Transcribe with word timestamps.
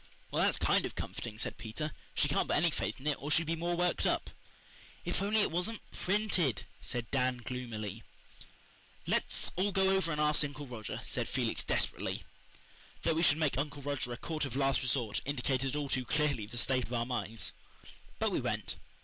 '""Well, 0.31 0.41
that's 0.41 0.57
kind 0.57 0.83
of 0.87 0.95
comforting," 0.95 1.37
said 1.37 1.59
Peter. 1.59 1.93
"She 2.15 2.27
can't 2.27 2.47
put 2.47 2.57
any 2.57 2.71
faith 2.71 2.99
in 2.99 3.05
it, 3.05 3.21
or 3.21 3.29
she'd 3.29 3.45
be 3.45 3.55
more 3.55 3.75
worked 3.75 4.07
up." 4.07 4.31
"If 5.05 5.17
it 5.21 5.21
only 5.25 5.45
wasn't 5.45 5.83
PRINTED!" 5.91 6.65
said 6.81 7.11
Dan 7.11 7.37
gloomily. 7.45 8.01
"Let's 9.05 9.51
all 9.55 9.71
go 9.71 9.95
over 9.95 10.11
and 10.11 10.19
ask 10.19 10.43
Uncle 10.43 10.65
Roger," 10.65 11.01
said 11.03 11.27
Felix 11.29 11.63
desperately. 11.63 12.23
That 13.03 13.13
we 13.15 13.21
should 13.21 13.37
make 13.37 13.59
Uncle 13.59 13.83
Roger 13.83 14.11
a 14.11 14.17
court 14.17 14.43
of 14.43 14.55
last 14.55 14.81
resort 14.81 15.21
indicated 15.23 15.75
all 15.75 15.87
too 15.87 16.05
clearly 16.05 16.47
the 16.47 16.57
state 16.57 16.85
of 16.85 16.93
our 16.93 17.05
minds. 17.05 17.51
But 18.17 18.31
we 18.31 18.41
went. 18.41 18.77